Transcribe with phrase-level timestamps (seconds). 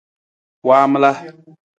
[0.67, 1.11] Waamala.